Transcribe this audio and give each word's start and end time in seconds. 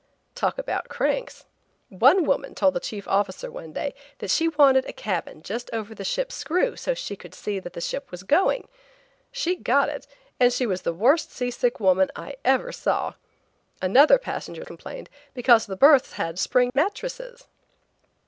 Talk 0.33 0.57
about 0.57 0.89
cranks! 0.89 1.45
One 1.89 2.25
woman 2.25 2.55
told 2.55 2.73
the 2.73 2.79
chief 2.79 3.07
officer 3.07 3.51
one 3.51 3.71
day 3.71 3.93
that 4.17 4.31
she 4.31 4.47
wanted 4.47 4.85
a 4.89 4.93
cabin 4.93 5.43
just 5.43 5.69
over 5.73 5.93
the 5.93 6.03
ship's 6.03 6.33
screw 6.33 6.75
so 6.75 6.95
she 6.95 7.15
could 7.15 7.33
tell 7.33 7.61
that 7.61 7.73
the 7.73 7.81
ship 7.81 8.09
was 8.09 8.23
going! 8.23 8.67
She 9.31 9.55
got 9.55 9.89
it, 9.89 10.07
and 10.39 10.51
she 10.51 10.65
was 10.65 10.81
the 10.81 10.91
worst 10.91 11.31
sea 11.31 11.51
sick 11.51 11.79
woman 11.79 12.09
I 12.15 12.37
ever 12.43 12.71
saw. 12.71 13.13
Another 13.79 14.17
passenger 14.17 14.65
complained 14.65 15.07
because 15.35 15.67
the 15.67 15.77
berths 15.77 16.13
had 16.13 16.39
spring 16.39 16.71
mattresses! 16.73 17.45